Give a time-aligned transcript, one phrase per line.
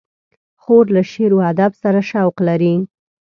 [0.61, 2.75] خور له شعر و ادب سره شوق لري.